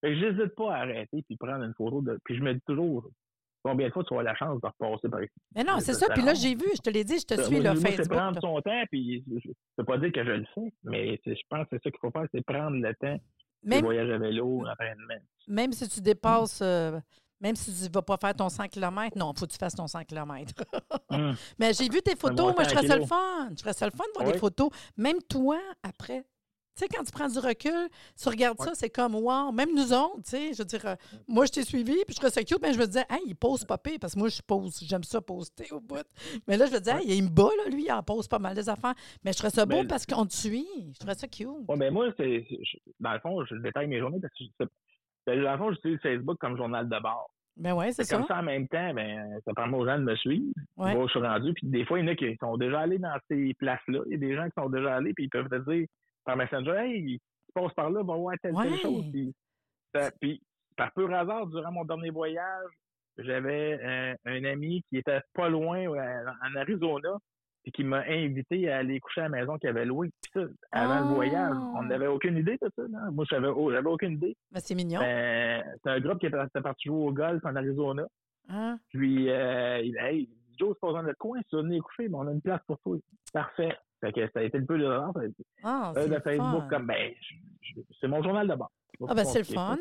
[0.00, 2.18] Fait que j'hésite pas à arrêter puis prendre une photo de.
[2.24, 3.06] Puis je me dis toujours
[3.62, 5.32] combien de fois tu auras la chance de repasser par ici?
[5.54, 6.06] Mais non, c'est ça.
[6.14, 7.96] Puis là, j'ai vu, je te l'ai dit, je te Ça, suis, là, moi, c'est
[7.96, 8.16] Facebook.
[8.16, 11.32] prendre son temps, puis je ne peux pas dire que je le fais, mais je
[11.50, 13.18] pense que c'est ça qu'il faut faire, c'est prendre le temps
[13.62, 15.14] Même, voyages à vélo, l'entraînement.
[15.48, 16.98] même si tu dépasses, euh,
[17.40, 19.58] même si tu ne vas pas faire ton 100 km, non, il faut que tu
[19.58, 20.52] fasses ton 100 km.
[21.10, 21.34] Hum.
[21.58, 23.50] Mais j'ai vu tes photos, moi, je ferais ça le fun.
[23.50, 24.68] Je ferais ça le fun de voir des photos.
[24.96, 26.24] Même toi, après.
[26.76, 29.92] Tu sais, quand tu prends du recul, tu regardes ça, c'est comme, wow, même nous
[29.92, 30.94] autres, tu sais, je veux dire, euh,
[31.26, 33.34] moi, je t'ai suivi, puis je trouvais ça cute, mais je me disais, hey, il
[33.34, 36.06] pose pas pire, parce que moi, je pose, j'aime ça poster au bout.
[36.46, 38.38] Mais là, je me disais, hey, il me bat, là, lui, il en pose pas
[38.38, 38.94] mal des affaires.
[39.24, 40.68] Mais je trouvais ça beau parce qu'on te suit.
[40.92, 41.48] Je trouvais ça cute.
[41.48, 42.46] Oui, mais moi, c'est,
[43.00, 44.64] dans le fond, je détaille mes journées parce que
[45.36, 47.30] dans le fond, j'utilise Facebook comme journal de bord.
[47.56, 48.16] Ben ouais, c'est ça.
[48.16, 50.96] Comme ça, en même temps, ben, ça permet aux gens de me suivre, Ouais.
[50.96, 51.52] où je suis rendu.
[51.54, 54.00] Puis des fois, il y en a qui sont déjà allés dans ces places-là.
[54.06, 55.86] Il y a des gens qui sont déjà allés, puis ils peuvent te dire
[56.24, 58.78] par Messenger, hey, tu passes par là, va voir telle, telle Ouais.
[58.78, 59.04] chose.
[59.12, 59.34] Puis,
[59.94, 60.40] ça- puis,
[60.76, 62.70] par pur hasard, durant mon dernier voyage,
[63.18, 67.18] j'avais un, un ami qui était pas loin, euh, en Arizona,
[67.62, 70.10] puis qui m'a invité à aller coucher à la maison qu'il avait louée.
[70.22, 70.40] Puis ça,
[70.72, 71.00] avant Ah.
[71.00, 72.82] le voyage, on n'avait aucune idée de ça.
[72.90, 73.10] là.
[73.10, 74.36] Moi, j'avais oh, j'avais aucune idée.
[74.52, 75.00] Ben, c'est mignon.
[75.00, 78.04] Ben, c'est un groupe qui était parti jouer au golf en Arizona.
[78.48, 78.78] Hein?
[78.88, 82.26] Puis, euh, il hey, Joe, c'est pas dans notre coin, tu venir coucher, mais on
[82.26, 82.96] a une place pour toi.
[83.32, 83.76] Parfait.
[84.00, 85.12] Fait que ça a été le peu de l'honneur.
[85.62, 86.68] Ah, Euh, c'est le Facebook, fun.
[86.70, 87.12] comme, ben,
[88.00, 88.70] c'est mon journal de bord.
[89.08, 89.76] Ah, ben, c'est le fun.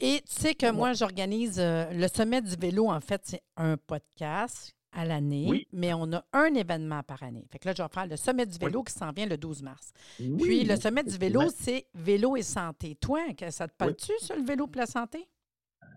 [0.00, 0.72] Et tu sais que Ouais.
[0.72, 5.66] moi, j'organise euh, le sommet du vélo, en fait, c'est un podcast à l'année, Oui.
[5.72, 7.44] mais on a un événement par année.
[7.50, 9.62] Fait que là, je vais faire le sommet du vélo qui s'en vient le 12
[9.62, 9.92] mars.
[10.20, 12.94] Oui, Puis le sommet du vélo, c'est vélo et santé.
[13.00, 15.26] Toi, que ça te parle-tu, ça, le vélo pour la santé?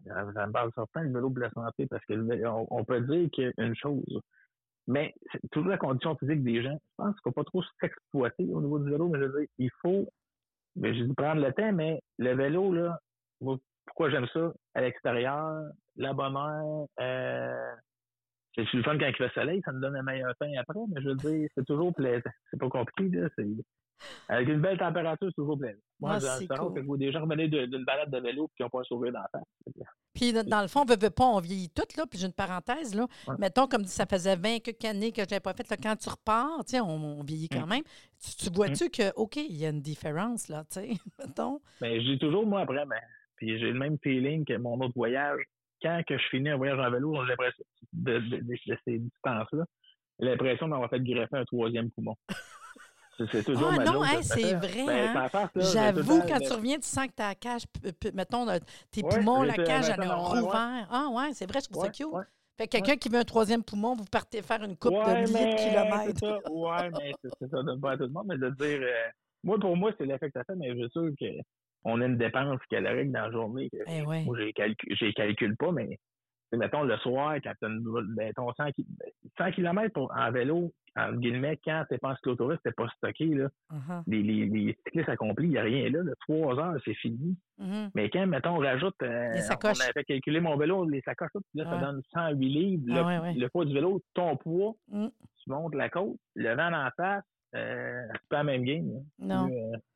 [0.08, 2.84] Euh, Ça me parle certain le vélo pour la santé parce que le vé- on,
[2.84, 4.04] peut dire qu'une chose,
[4.88, 6.74] mais c'est toujours la condition physique des gens.
[6.74, 9.40] Je pense qu'il ne faut pas trop s'exploiter au niveau du vélo, mais je veux
[9.42, 10.08] dire, il faut,
[10.76, 13.00] mais je dis prendre le temps, mais le vélo, là,
[13.86, 14.54] pourquoi j'aime ça?
[14.74, 15.64] À l'extérieur,
[15.98, 17.72] la bonne heure, euh,
[18.66, 21.02] c'est le fun quand il fait soleil, ça me donne un meilleur pain après, mais
[21.02, 22.30] je veux dire, c'est toujours plaisant.
[22.52, 23.28] C'est pas compliqué, là.
[23.38, 23.46] C'est,
[24.30, 25.80] avec une belle température, c'est toujours plaisant.
[26.00, 26.74] Moi, Ah, c'est cool.
[26.76, 29.12] que je vois des gens d'une balade de vélo et qui n'ont pas un sourire
[29.14, 29.86] dans la face.
[30.14, 32.06] Puis, dans- le fond, veut, veut pas, on vieillit tout, là.
[32.10, 33.08] Puis, j'ai une parenthèse, là.
[33.28, 33.36] Ouais.
[33.40, 35.68] Mettons, comme dit, ça faisait 20 quelques années que je l'avais pas fait.
[35.70, 36.90] Là, quand tu repars, tu sais, on,
[37.20, 37.70] on vieillit quand Mm.
[37.70, 37.84] même.
[38.24, 40.90] Tu, tu vois-tu que, OK, il y a une différence, là, tu sais,
[41.20, 41.60] mettons?
[41.82, 43.00] Mais j'ai toujours, moi, après, ben,
[43.36, 45.42] puis j'ai le même feeling que mon autre voyage.
[45.82, 47.64] Quand que je finis un voyage en vélo, j'ai l'impression
[47.94, 49.64] de, de, de- de ces distances-là,
[50.20, 52.16] j'ai l'impression d'avoir fait greffer un troisième poumon.
[53.20, 55.30] C'est toujours Ah non, hein, ça c'est vrai, Ben, hein.
[55.34, 57.64] ça J'avoue, quand tu reviens, tu sens que ta cage,
[58.14, 58.60] mettons, euh,
[58.92, 60.88] tes Ouais, poumons, la cage, elle a rouvert.
[60.92, 62.08] Ah ouais, c'est vrai, je trouve ça Ouais, cute.
[62.08, 62.24] ouais.
[62.58, 65.32] Fait que quelqu'un qui veut un troisième poumon, vous partez faire une coupe Ouais, de
[65.32, 66.20] milliers de mais kilomètres.
[66.20, 66.52] ça.
[66.52, 69.10] Ouais, mais c'est ça, de pas à tout le monde, mais de dire, euh,
[69.44, 71.38] moi, pour moi, c'est l'effet que ça fait, mais je suis sûr
[71.84, 73.70] qu'on a une dépense calorique dans la journée.
[73.70, 74.24] Que, Eh ouais.
[74.26, 75.98] Moi, je ne calcule pas, mais
[76.54, 78.88] mettons, le soir, quand tu as ben, ton 100, ki-
[79.38, 83.26] 100 km pour- en vélo, en guillemets, quand tu pas en cyclotouriste, t'es pas stocké,
[83.26, 83.50] là.
[83.72, 86.00] Mhm, Les, les, les cyclistes accomplis, il n'y a rien là.
[86.22, 87.38] Trois heures, c'est fini.
[87.60, 87.92] mhm.
[87.94, 89.78] Mais quand, mettons, on rajoute, euh, Les sacoches.
[89.80, 91.80] on avait calculé mon vélo, les sacoches, là, puis là, Ouais.
[91.80, 92.84] ça donne 108 livres.
[92.90, 93.34] Ah le, ouais, ouais.
[93.36, 95.08] le poids du vélo, ton poids, Mm.
[95.44, 97.24] tu montes la côte, le vent en face,
[97.56, 98.92] euh, c'est pas la même game.
[99.20, 99.48] là.
[99.48, 99.50] Non.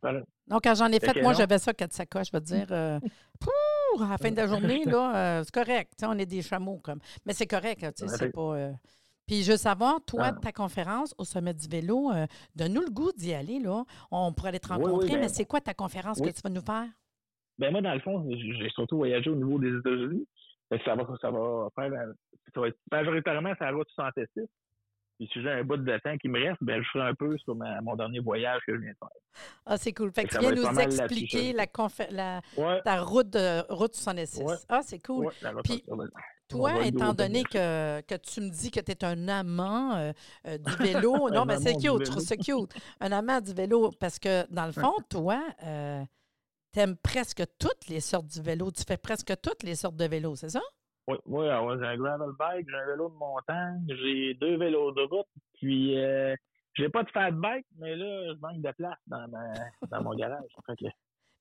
[0.05, 0.21] Euh.
[0.47, 2.27] Non, quand j'en ai Fait moi, j'avais ça, quatre sacoches.
[2.31, 2.99] Je veux dire, euh,
[3.39, 5.93] pouh, à la fin de la journée, là, euh, c'est correct.
[6.05, 6.99] On est des chameaux, comme.
[7.25, 8.55] Mais c'est correct, tu sais, c'est fait- pas.
[8.55, 8.71] euh,
[9.27, 10.33] Puis je veux savoir, toi, Ah.
[10.33, 12.11] ta conférence au sommet du vélo,
[12.55, 13.83] donne-nous le goût d'y aller, là.
[14.11, 16.29] On pourrait aller te Oui, oui, rencontrer, ben- mais c'est quoi ta conférence Oui.
[16.29, 16.87] que tu vas nous faire?
[17.57, 20.27] Ben, moi, dans le fond, j'ai surtout voyagé au niveau des États-Unis.
[20.85, 21.91] Ça va, ça va faire,
[22.53, 24.47] ça va être majoritairement sur la route 66.
[25.21, 27.37] Puis si j'ai un bout de temps qui me reste, ben, je ferai un peu
[27.37, 29.09] sur ma- mon dernier voyage que je viens de faire.
[29.67, 30.11] Ah, c'est cool.
[30.11, 32.81] Fait que tu viens nous expliquer la, confé- la- Ouais.
[32.83, 34.41] ta route, de, route 66.
[34.41, 34.55] Ouais.
[34.67, 35.27] Ah, c'est cool.
[35.27, 36.11] Ouais, la route Puis, 66.
[36.47, 40.11] Toi, étant donné que, que tu me dis que tu es un amant euh,
[40.47, 42.03] euh, du vélo, non, mais c'est cute, je vélo.
[42.05, 42.73] trouve ça cute.
[42.99, 46.03] Un amant du vélo, parce que dans le fond, toi, euh,
[46.73, 48.71] tu aimes presque toutes les sortes du vélo.
[48.71, 50.61] Tu fais presque toutes les sortes de vélos, c'est ça?
[51.07, 54.91] Oui, oui, alors, j'ai un gravel bike, j'ai un vélo de montagne, j'ai deux vélos
[54.91, 56.35] de route, puis euh,
[56.75, 59.53] j'ai pas de fat bike, mais là, je manque de place dans, ma,
[59.89, 60.49] dans mon garage.
[60.65, 60.75] Fait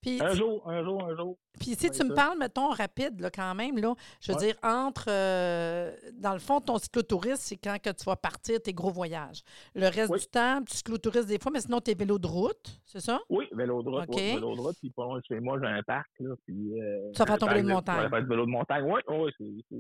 [0.00, 1.36] Puis, un jour, un jour, un jour.
[1.58, 4.46] puis si ouais, tu me parles, mettons, rapide, là, quand même, là, je veux Ouais.
[4.46, 8.72] dire, entre, euh, dans le fond, ton cyclotourisme, c'est quand que tu vas partir tes
[8.72, 9.42] gros voyages.
[9.74, 10.20] Le reste Oui.
[10.20, 13.20] du temps, tu cyclotouristes des fois, mais sinon, tes vélos de route, c'est ça?
[13.28, 14.14] Oui, vélo de route, OK.
[14.16, 14.92] oui, vélo de route, puis
[15.28, 16.80] chez moi, j'ai un parc, là, puis...
[16.80, 18.02] Euh, Tu vas faire ton vélo de montagne.
[18.04, 19.00] Ouais, faire du vélo de montagne, oui,
[19.38, 19.76] oui, c'est...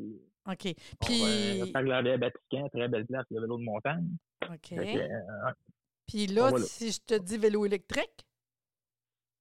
[0.52, 0.74] OK.
[1.00, 1.20] on Puis,
[1.60, 4.06] Le parc de la Vatican, très belle place, le vélo de montagne.
[4.42, 4.58] OK.
[4.68, 5.08] Que, euh,
[6.06, 6.64] Puis là, voilà.
[6.66, 8.26] si je te dis vélo électrique,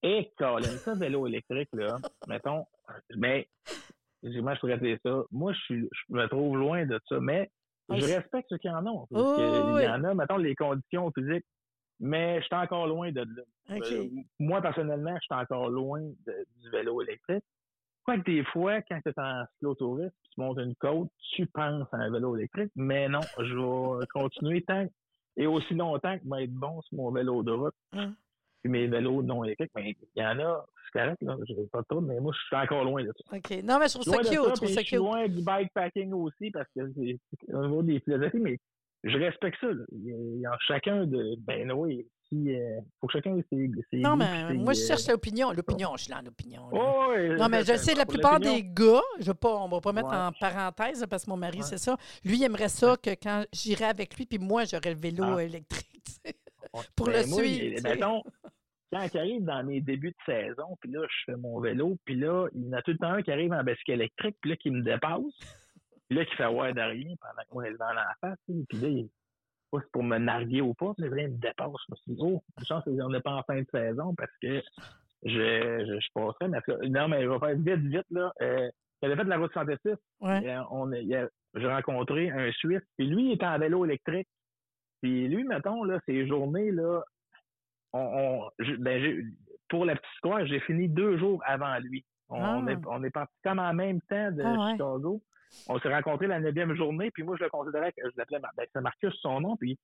[0.04, 2.66] Et Colin, ça, vélo électrique, là, mettons,
[3.18, 3.48] mais
[4.24, 5.24] moi, je pourrais dire ça.
[5.32, 7.50] Moi, je, suis, je me trouve loin de ça, mais
[7.90, 9.08] Ah, je respecte ceux qui en ont.
[9.08, 9.82] Parce Oh, que oui.
[9.82, 11.46] Il y en a, mettons, les conditions physiques,
[12.00, 13.44] mais je suis encore loin de là.
[13.76, 14.08] Euh,
[14.40, 17.44] moi, personnellement, je suis encore loin de- du vélo électrique.
[18.04, 21.88] Quoique des fois, quand tu es en slow touriste, tu montes une côte, tu penses
[21.92, 24.88] à un vélo électrique, mais non, je vais continuer tant
[25.38, 27.76] et aussi longtemps que va être bon sur mon vélo de route.
[27.94, 28.14] Hein.
[28.62, 31.80] Puis mes vélos non électriques, mais il y en a, c'est correct, là, j'ai pas
[31.82, 33.36] de trouble, mais moi, je suis encore loin de ça.
[33.38, 33.64] OK.
[33.64, 34.68] Non, mais je trouve ça cute.
[34.68, 38.58] Je je suis loin du bikepacking aussi, parce que c'est au niveau des philosophies, mais
[39.06, 39.68] je respecte ça.
[39.68, 39.84] là.
[39.94, 40.12] Il y
[40.46, 41.36] a- il chacun de.
[41.40, 44.74] Ben oui, si, euh, faut que chacun ait ses, ses Non, goûts, mais ses, moi,
[44.74, 45.52] je euh, cherche l'opinion.
[45.54, 46.70] L'opinion, je suis là en opinion.
[46.70, 46.78] là.
[46.80, 49.70] Oh, oui, Non, mais je sais, la plupart l'opinion, des gars, je vais pas, on
[49.70, 50.16] va pas mettre Ouais.
[50.18, 51.64] en parenthèse, parce que mon mari, Ouais.
[51.64, 51.96] c'est ça.
[52.26, 55.44] Lui, il aimerait ça que quand j'irais avec lui, puis moi, j'aurais le vélo Ah.
[55.44, 55.86] électrique.
[56.06, 56.36] tu sais.
[56.74, 56.82] ouais.
[56.96, 57.90] pour Ben, le moi, suivre, il- tu sais.
[57.96, 58.22] mettons,
[58.92, 62.16] quand il arrive dans mes débuts de saison, puis là, je fais mon vélo, puis
[62.16, 64.52] là, il y en a tout le temps un qui arrive en bicycle électrique, puis
[64.52, 65.24] là, qui me dépasse,
[66.08, 68.78] puis là, qui fait ouais de rien pendant que moi, vais dans la face, puis
[68.80, 69.10] là, il-
[69.72, 71.70] pas pour me narguer ou pas, mais là, il me dépasse.
[71.88, 74.64] Je me suis dit, oh, chance qu'on n'est pas en fin de saison parce que
[75.24, 76.48] je, je, je passerais.
[76.48, 78.34] Mais non, mais je vais faire vite, vite, là.
[78.42, 78.68] Euh,
[79.04, 79.94] j'avais fait de la route 106.
[80.22, 80.44] Ouais.
[80.44, 84.28] Et, euh, on, j'ai rencontré un Suisse, puis lui, il était en vélo électrique.
[85.04, 87.04] Puis lui, mettons, là, ces journées, là,
[87.94, 89.24] on, on- je- ben, j'ai-
[89.70, 92.04] pour la petite histoire, j'ai fini deux jours avant lui.
[92.30, 92.60] On, Ah.
[92.62, 94.72] on est, on est parti comme en même temps de Ah ouais.
[94.72, 95.22] Chicago.
[95.68, 98.66] On s'est rencontrés la neuvième journée, puis moi, je le considérais que je l'appelais, ben,
[98.72, 99.80] c'est Marcus, son nom, puis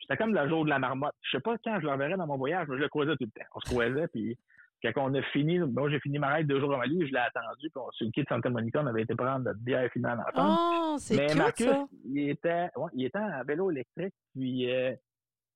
[0.00, 1.14] c'était comme le jour de la marmotte.
[1.20, 3.24] Je sais pas quand je le reverrai dans mon voyage, mais je le croisais tout
[3.24, 3.46] le temps.
[3.54, 4.38] On se croisait, puis
[4.82, 7.18] quand on a fini, moi, j'ai fini ma ride deux jours avant lui, je l'ai
[7.18, 9.90] attendu, puis on, sur le quai de Santa Monica, on avait été prendre notre bière
[9.92, 10.56] finale ensemble.
[10.58, 11.86] Oh, c'est Mais cute, Marcus, ça.
[12.06, 14.94] il était, ouais, il était en vélo électrique, puis euh,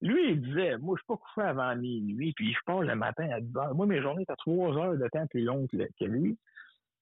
[0.05, 3.29] lui, il disait, moi, je suis pas couché avant minuit, puis je pars le matin
[3.31, 3.75] à 10 heures.
[3.75, 6.37] Moi, mes journées, t'as trois heures de temps plus longues que, lui.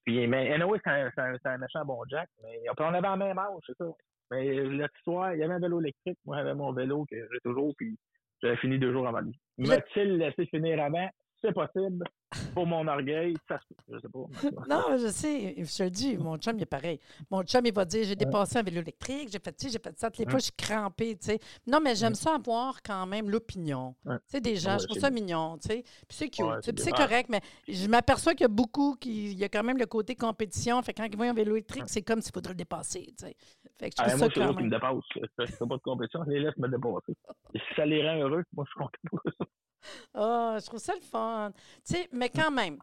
[0.04, 3.38] Puis, mais anyway, c'est un, un, un méchant bon Jack, mais on avait en même
[3.38, 3.86] âge, c'est ça.
[4.30, 7.40] Mais le soir, il y avait un vélo électrique, moi, j'avais mon vélo que j'ai
[7.44, 7.98] toujours, puis
[8.40, 9.38] j'avais fini deux jours avant lui.
[9.58, 11.08] M'a-t-il laissé finir avant?
[11.40, 12.04] C'est possible.
[12.54, 14.18] Pour mon orgueil, ça je sais pas.
[14.68, 16.98] Non, je sais, je le dis, mon chum, il est pareil.
[17.30, 19.98] Mon chum, il va dire j'ai dépassé un vélo électrique, j'ai fait ci, j'ai fait
[19.98, 20.10] ça.
[20.10, 21.38] Toutes les fois, je suis crampée, tu sais.
[21.66, 23.94] Non, mais j'aime ça avoir quand même l'opinion.
[24.04, 25.82] Tu sais, des gens, je trouve ça mignon, tu sais.
[25.82, 27.06] Puis c'est cute, c'est puis c'est bien.
[27.06, 29.32] correct, mais je m'aperçois qu'il y a beaucoup qui.
[29.32, 30.80] Il y a quand même le côté compétition.
[30.82, 33.26] Fait que quand ils voient un vélo électrique, c'est comme s'il faudrait le dépasser, tu
[33.26, 33.36] sais.
[33.78, 34.70] Fait que je Ah, trouve ça quand eux qui me même.
[34.70, 35.04] dépassent.
[35.38, 37.14] Je fais pas de compétition, je les laisse me dépasser.
[37.54, 39.44] Si ça les rend heureux, moi, je suis content pour ça.
[40.14, 41.52] Ah, je trouve ça le fun.
[41.86, 42.78] Tu sais, mais quand même,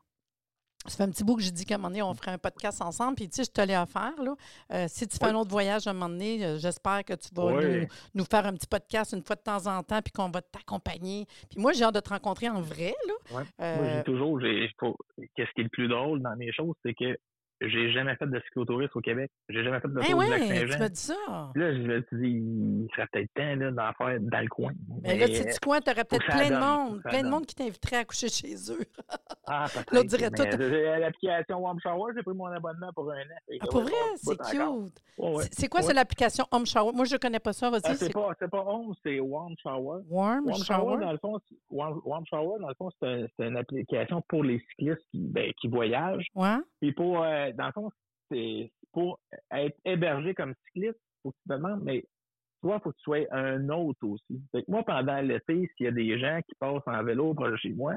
[0.86, 2.38] ça fait un petit bout que j'ai dit qu'à un moment donné, on ferait un
[2.38, 3.16] podcast ensemble.
[3.16, 4.14] Puis, tu sais, je te l'ai offert.
[4.18, 4.34] Là.
[4.72, 5.32] Euh, si tu fais Oui.
[5.32, 7.82] un autre voyage à un moment donné, euh, j'espère que tu vas Oui.
[7.82, 10.42] nous, nous faire un petit podcast une fois de temps en temps, puis qu'on va
[10.42, 11.26] t'accompagner.
[11.50, 12.96] Puis moi, j'ai hâte de te rencontrer en vrai.
[13.08, 13.44] Là.
[13.60, 14.96] Euh, Moi, j'ai toujours, j'ai, faut-
[15.36, 17.18] qu'est-ce qui est le plus drôle dans mes choses, c'est que
[17.62, 19.30] j'ai jamais fait de cyclotourisme au Québec.
[19.50, 21.14] J'ai jamais fait de Eh tour du ouais, tu m'as dit ça.
[21.56, 24.72] Là, je me suis dit, il serait peut-être temps là, d'en faire dans le coin.
[25.04, 27.56] Mais là, tu sais quoi, tu aurais peut-être plein de monde, plein de monde qui
[27.56, 28.84] t'inviterait à coucher chez eux.
[29.46, 30.06] Ah, peut-être.
[30.06, 30.44] Dirait tout-
[31.00, 33.58] L'application Warm Shower, j'ai pris mon abonnement pour un an.
[33.62, 35.02] Ah, pour vrai, c'est cute.
[35.18, 35.44] Ouais.
[35.52, 35.88] C'est- quoi, Ouais.
[35.88, 36.94] c'est l'application Home Shower?
[36.94, 37.70] Moi, je ne connais pas ça.
[37.70, 40.02] Vas-y, Ah, c'est pas, Home, c'est Warm Shower.
[40.10, 40.64] Warm, Warm Shower.
[40.64, 43.58] Shower, dans le fond, c'est- Warm, Warm Shower, dans le fond, c'est un- c'est une
[43.58, 46.28] application pour les cyclistes qui, ben, qui voyagent.
[46.36, 46.56] Ouais.
[46.80, 47.92] Puis pour, euh, dans le fond,
[48.32, 49.20] c'est pour
[49.52, 52.06] être hébergé comme cycliste, faut que tu te demandes, mais
[52.62, 54.42] toi, il faut que tu sois un autre aussi.
[54.52, 57.60] Fait que moi, pendant l'été, s'il y a des gens qui passent en vélo proche
[57.62, 57.96] chez moi,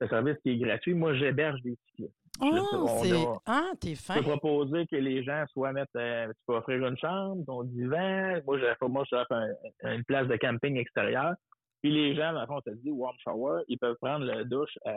[0.00, 2.12] le service qui est gratuit, moi, j'héberge des cyclistes.
[2.38, 3.26] Oh, on c'est.
[3.46, 4.14] Ah, t'es Je fin.
[4.16, 8.38] peux proposer que les gens soient mettre, euh, tu peux offrir une chambre, ton divan.
[8.44, 11.32] Moi, j'offre, moi, un- une place de camping extérieure.
[11.86, 14.42] Puis les gens, dans le fond, on te dit warm shower, ils peuvent prendre la
[14.42, 14.90] douche à,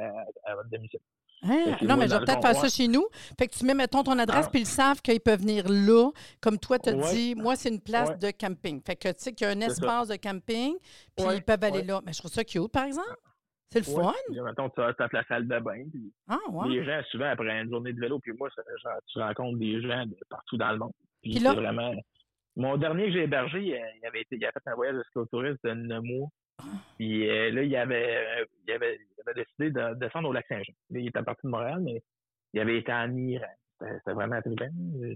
[0.46, 1.00] à votre domicile.
[1.44, 1.78] Hein?
[1.82, 3.06] Non, moi, mais je vais peut-être faire ça chez nous.
[3.38, 4.50] Fait que tu mets, mettons, ton adresse, Ah.
[4.52, 6.10] puis ils savent qu'ils peuvent venir là.
[6.42, 7.14] Comme toi, tu as Ouais.
[7.14, 8.18] dit, moi, c'est une place Ouais.
[8.18, 8.82] de camping.
[8.84, 9.68] Fait que tu sais qu'il y a un ça.
[9.68, 10.76] espace de camping,
[11.16, 12.02] puis Ouais, ils peuvent aller là.
[12.06, 13.16] Mais je trouve ça cute, par exemple.
[13.72, 14.12] C'est le fun.
[14.32, 15.84] Mettons, tu as la salle de bain.
[15.92, 16.70] Puis Ah, ouais.
[16.70, 19.80] Les gens, souvent, après une journée de vélo, puis moi, ça- genre, tu rencontres des
[19.82, 20.92] gens de partout dans le monde.
[21.22, 21.94] Puis, Puis là- vraiment...
[22.60, 23.68] Mon dernier que j'ai hébergé, il,
[24.02, 26.28] il avait été, il a fait un voyage de cyclotourisme de 9 mois.
[26.98, 30.46] Puis euh, là, il avait, euh, il avait, il avait décidé de descendre au lac
[30.48, 30.74] Saint-Jean.
[30.92, 32.04] Il était parti de Montréal, mais
[32.54, 33.46] il avait été en Iran.
[33.82, 34.70] C'était vraiment très bien.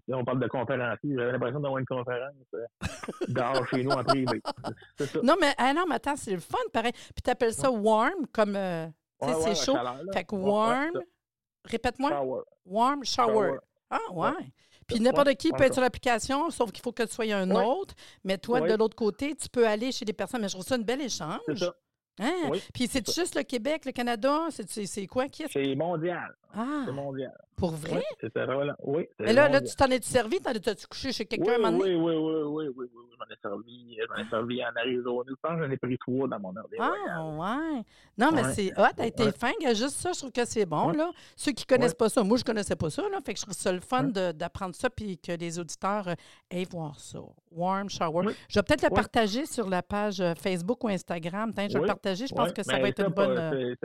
[0.07, 1.15] On parle de conférencier.
[1.17, 2.65] J'avais l'impression d'avoir une conférence euh,
[3.27, 4.41] dehors chez nous en privé.
[4.97, 5.19] Ça.
[5.21, 6.93] Non, mais, ah non, mais attends, c'est le fun, pareil.
[6.93, 8.55] Puis tu appelles ça warm, comme.
[8.55, 8.87] euh,
[9.21, 9.75] tu sais, Ouais, ouais, c'est chaud.
[9.75, 9.97] chaleur.
[10.13, 10.91] Fait que warm,
[11.65, 13.33] répète-moi, warm shower.
[13.33, 13.57] Shower.
[13.89, 14.29] Ah, ouais.
[14.29, 14.33] Ouais.
[14.87, 17.93] Puis n'importe qui peut être sur l'application, sauf qu'il faut que tu sois un autre.
[18.23, 20.41] Mais toi, de l'autre côté, tu peux aller chez des personnes.
[20.41, 21.39] Mais je trouve ça une belle échange.
[21.47, 21.75] C'est ça.
[22.19, 22.49] Hein?
[22.51, 24.47] Oui, Puis c'est juste le Québec, le Canada?
[24.51, 25.27] C'est quoi?
[25.27, 26.35] Qui est C'est mondial.
[26.53, 27.33] Ah, C'est mondial.
[27.55, 27.95] Pour vrai?
[27.97, 28.73] Oui, c'était vraiment.
[28.83, 30.39] Oui, c'est Mais là, là, tu t'en es-tu servi?
[30.39, 31.95] T'en as-tu couché chez quelqu'un oui, un moment donné?
[31.95, 35.23] oui, oui, oui, oui, oui, oui, oui, j'en ai servi, j'en ai servi en Arizona.
[35.29, 36.97] Je pense que j'en ai pris trois dans mon voyages.
[37.09, 37.81] Ah, ouais.
[38.17, 38.53] Non, mais Ouais.
[38.53, 39.31] c'est hot, t'as été Ouais.
[39.31, 39.51] fin.
[39.69, 40.97] Juste ça, je trouve que c'est bon, Ouais.
[40.97, 41.11] là.
[41.35, 41.97] Ceux qui connaissent Ouais.
[41.97, 43.19] pas ça, moi, je connaissais pas ça, là.
[43.25, 46.13] Fait que je trouve ça le fun d'apprendre ça puis que les auditeurs euh,
[46.51, 47.19] aillent voir ça.
[47.51, 48.25] Warm shower.
[48.27, 48.33] Oui.
[48.49, 51.51] Je vais peut-être le partager sur la page euh, Facebook ou Instagram.
[51.53, 51.87] Tiens, je vais le Oui.
[51.87, 52.27] partager.
[52.27, 53.75] Je pense que ça mais va être une bonne.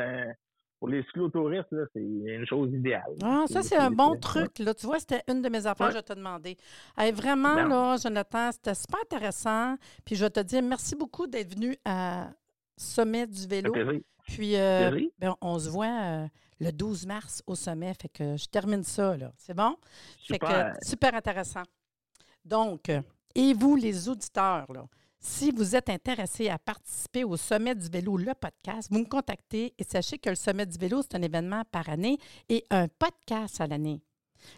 [0.79, 3.13] Pour les cyclotouristes, c'est une chose idéale.
[3.23, 4.59] Ah, ça, c'est un bon truc.
[4.61, 4.73] Là.
[4.75, 5.93] Tu vois, c'était une de mes affaires Ouais.
[5.93, 6.57] que je te demandais.
[6.97, 9.77] Hey, vraiment, là, Jonathan, c'était super intéressant.
[10.05, 12.31] Puis je vais te dire merci beaucoup d'être venu à
[12.77, 13.73] Sommet du vélo.
[13.75, 14.05] fait.
[14.29, 16.27] Puis euh, ben, on se voit euh,
[16.61, 17.93] le 12 mars au sommet.
[18.01, 19.33] Fait que je termine ça, là.
[19.37, 19.75] C'est bon?
[20.29, 20.75] Fait Super.
[20.79, 21.63] que super intéressant.
[22.45, 22.89] Donc,
[23.35, 24.85] et vous, les auditeurs, là,
[25.21, 29.75] si vous êtes intéressés à participer au Sommet du vélo, le podcast, vous me contactez
[29.79, 33.61] et sachez que le Sommet du vélo, c'est un événement par année et un podcast
[33.61, 34.01] à l'année.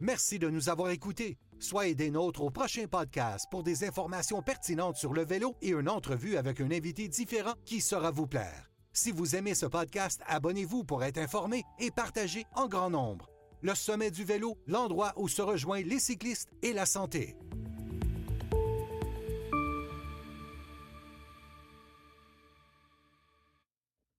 [0.00, 1.38] Merci de nous avoir écoutés.
[1.60, 5.88] Soyez des nôtres au prochain podcast pour des informations pertinentes sur le vélo et une
[5.88, 8.68] entrevue avec un invité différent qui saura vous plaire.
[8.92, 13.28] Si vous aimez ce podcast, abonnez-vous pour être informé et partagez en grand nombre.
[13.60, 17.36] Le sommet du vélo, l'endroit où se rejoignent les cyclistes et la santé.